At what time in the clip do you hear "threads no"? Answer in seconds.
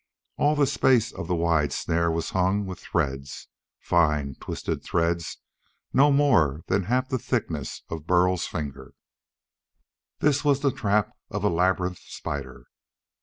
4.83-6.11